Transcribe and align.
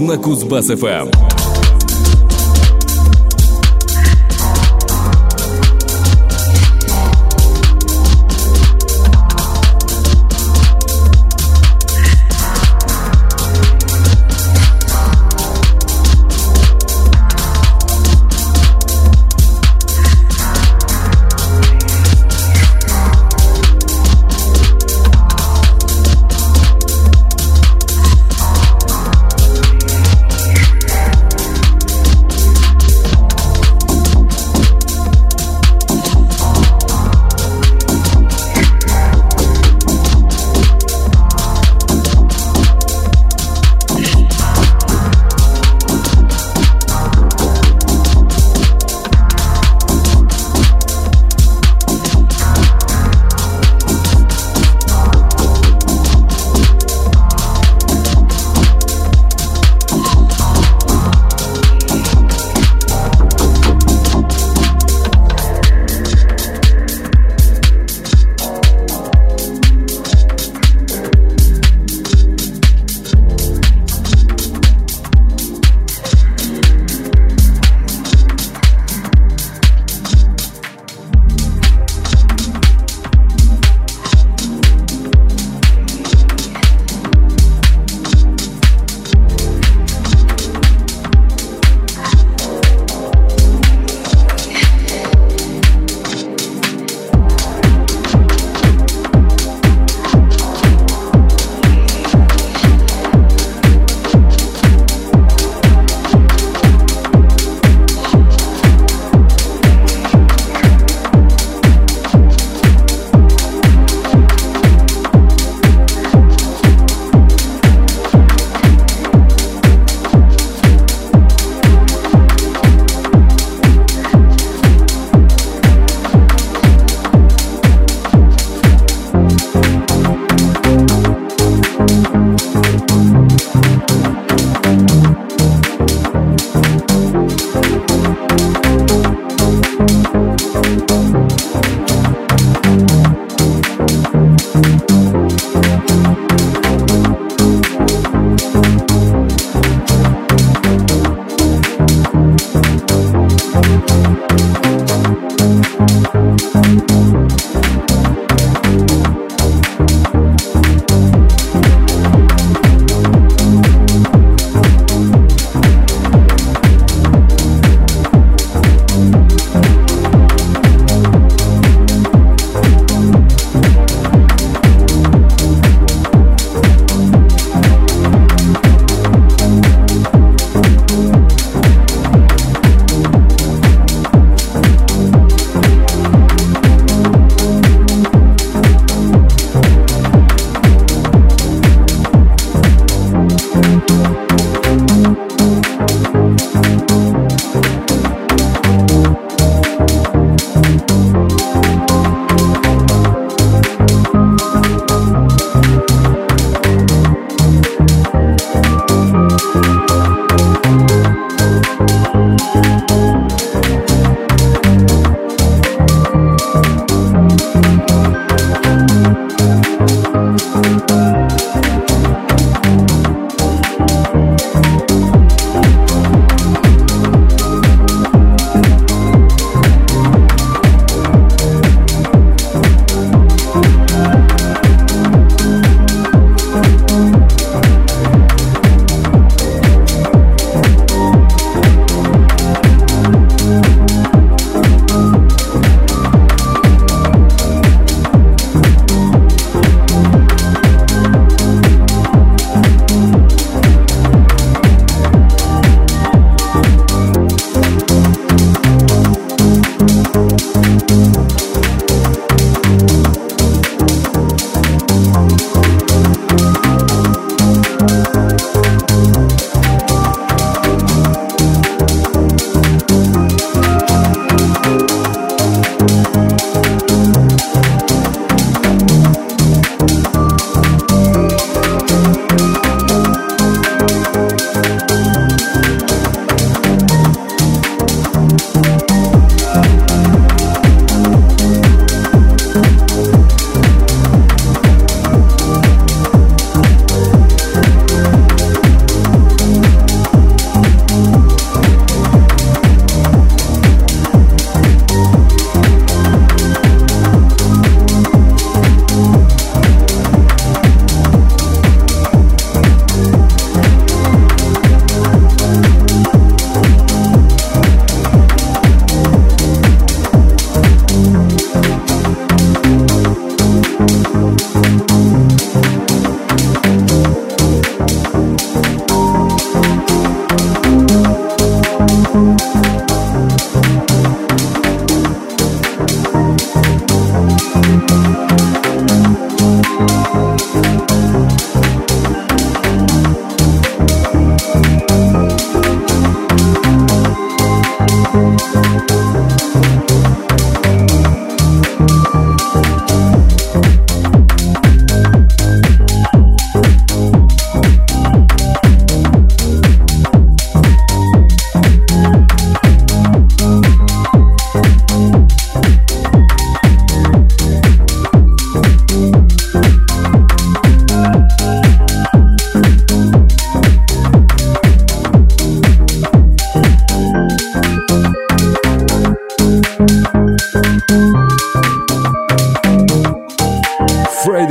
На 0.00 0.16
Кузбасс-ФМ. 0.16 1.19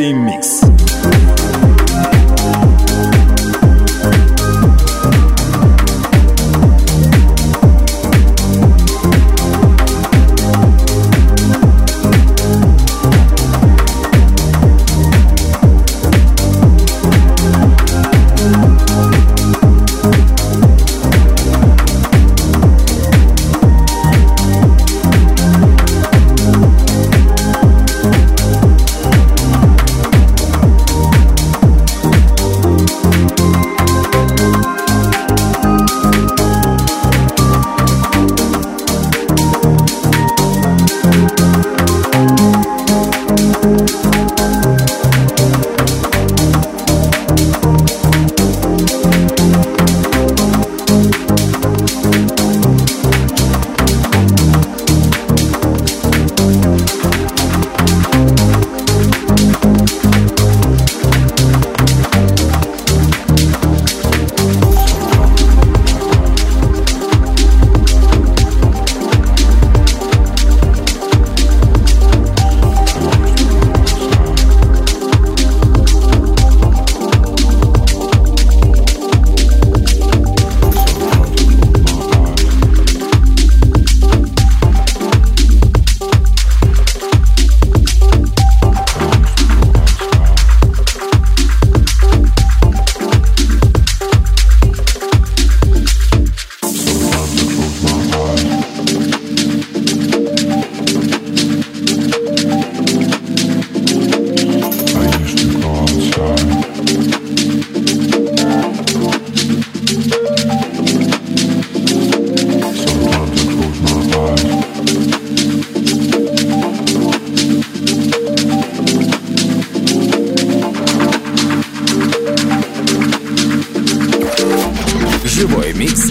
Remix. 0.09 1.38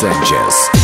Sanchez. 0.00 0.79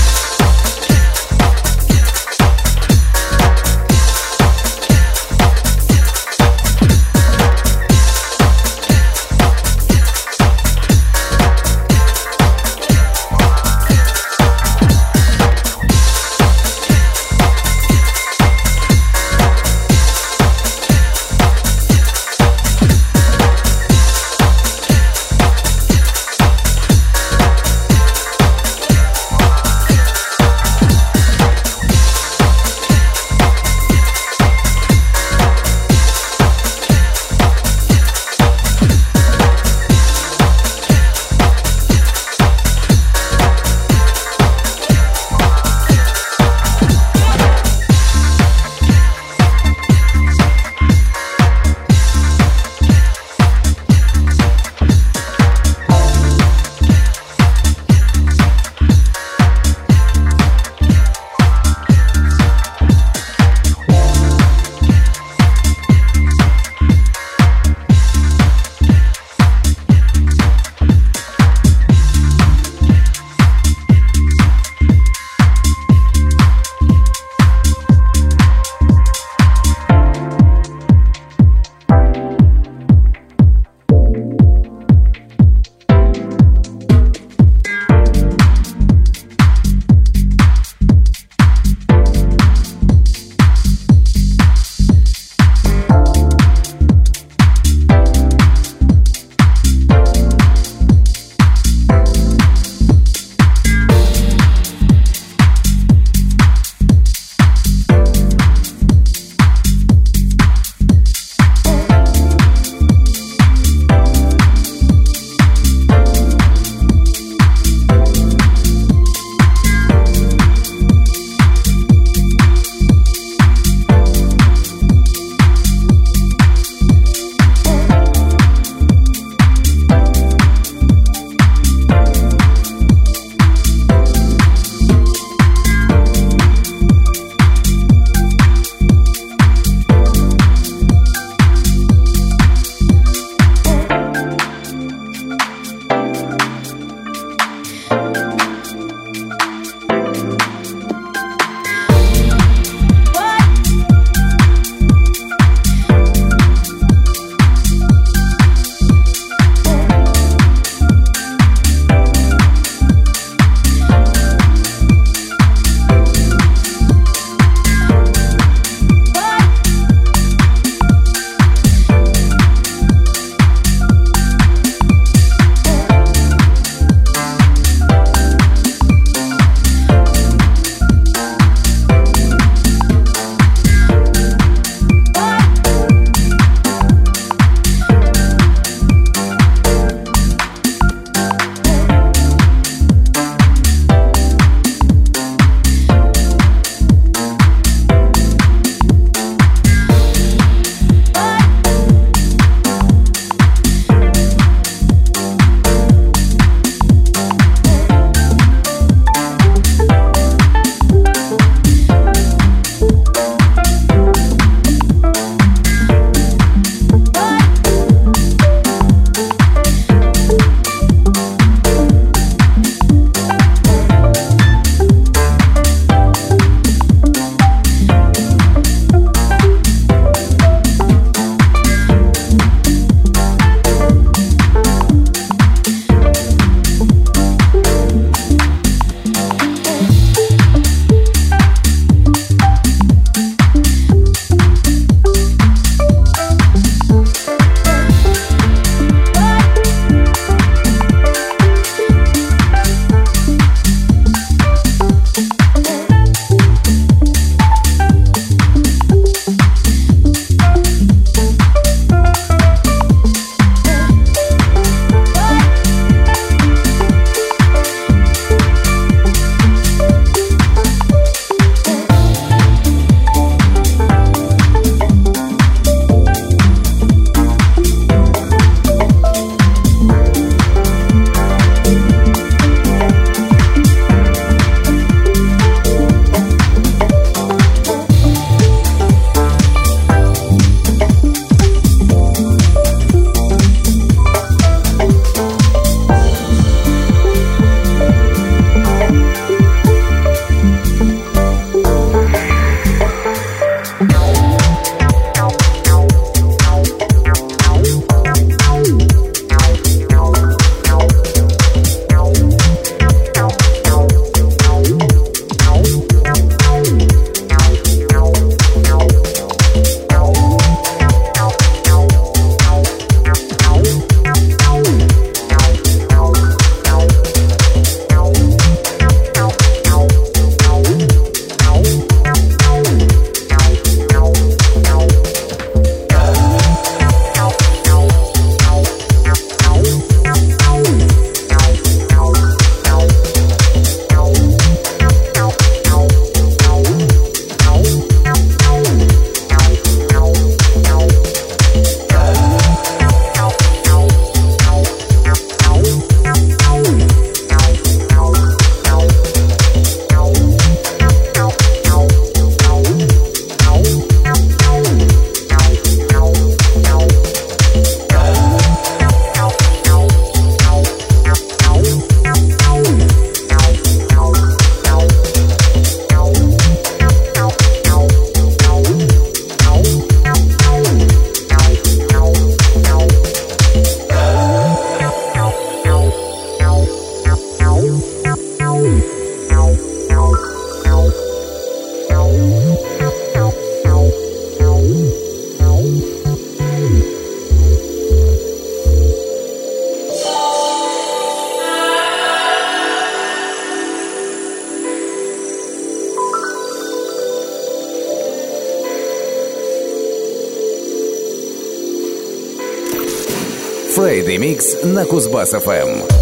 Mix 414.36 414.64
на 414.64 414.84
Кузбасс-ФМ. 414.84 415.95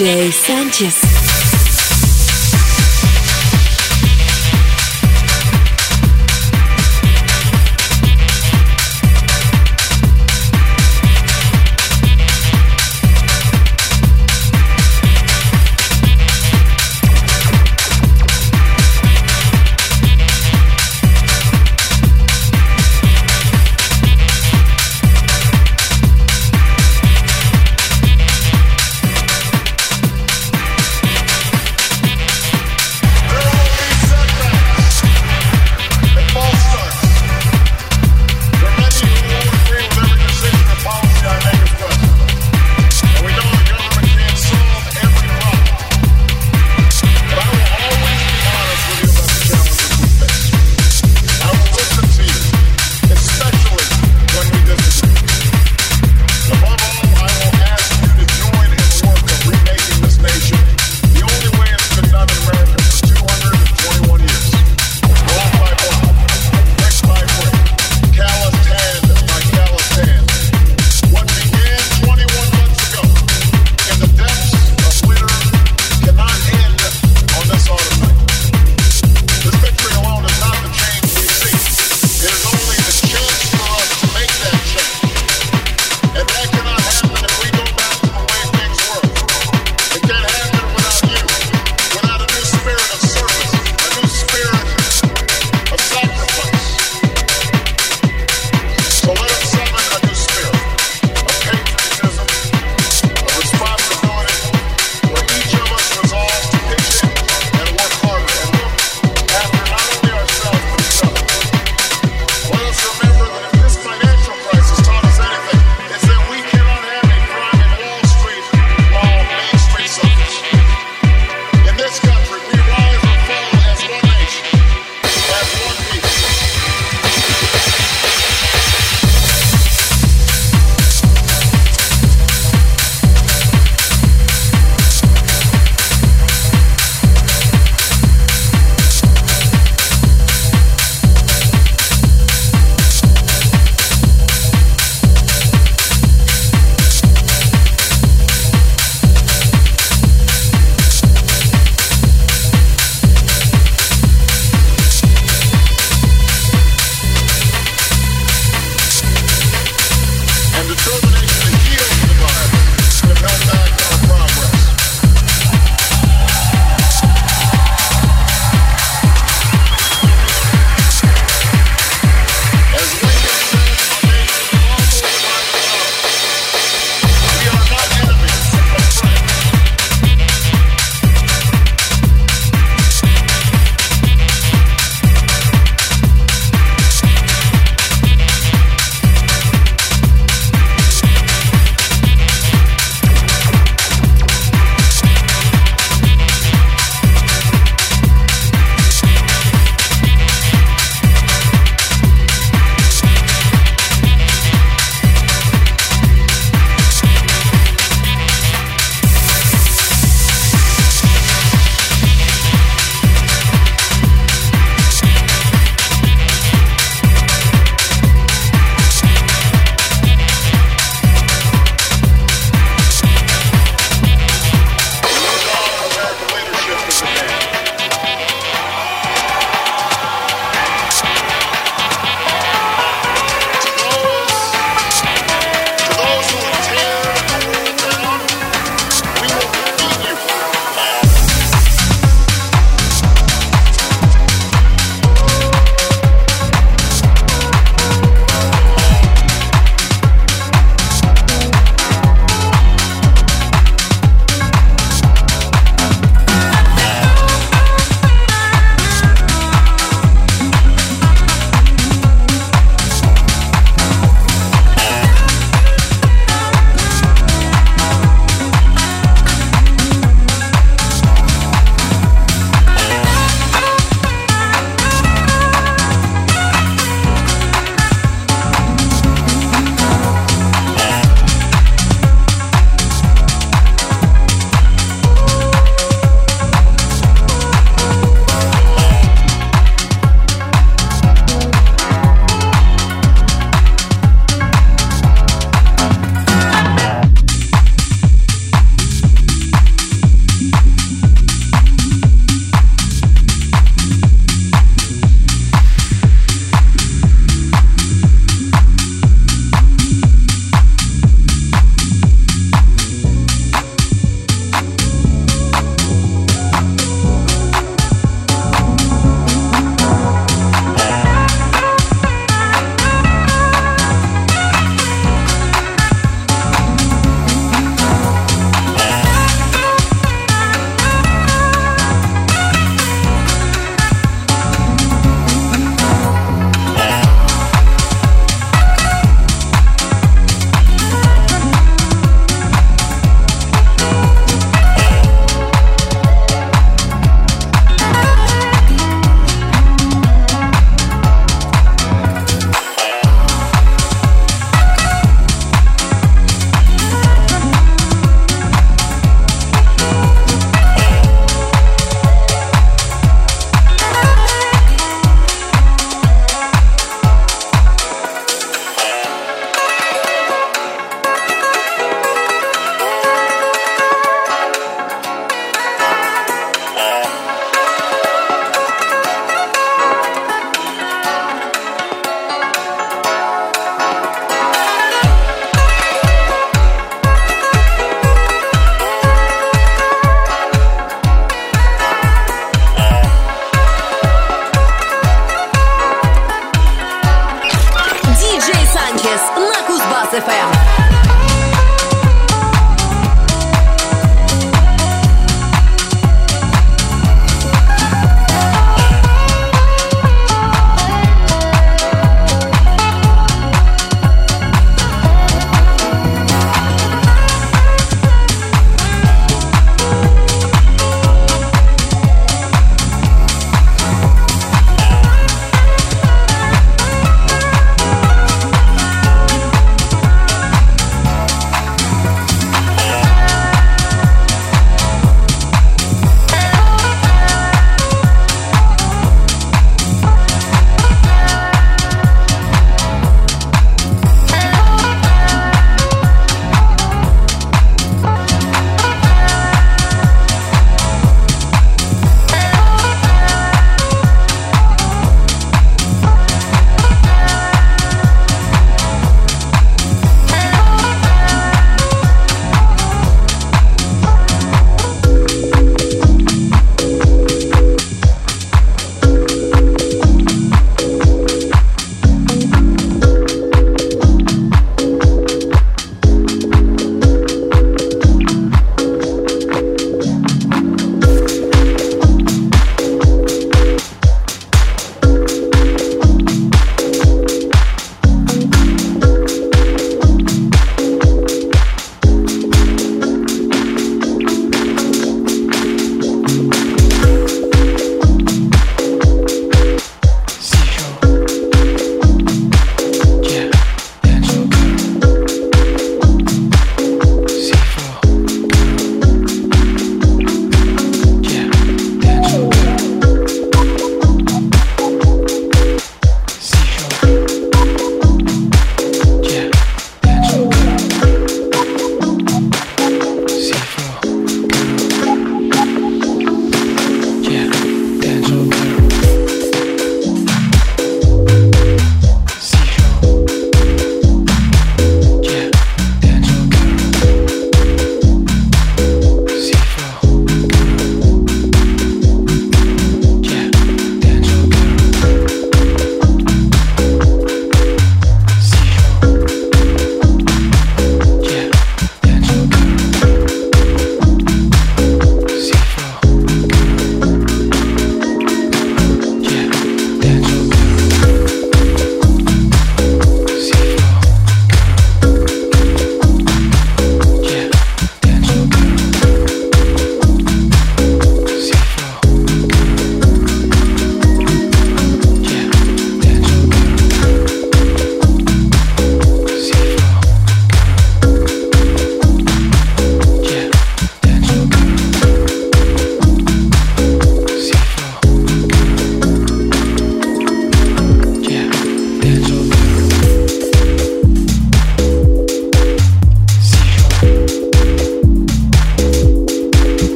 DJ 0.00 0.32
Sanchez. 0.32 1.09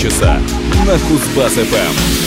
Санчеса 0.00 0.40
на 0.86 0.94
Кузбасс-ФМ. 0.94 2.19